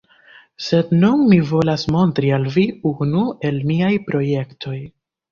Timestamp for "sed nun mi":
0.67-1.37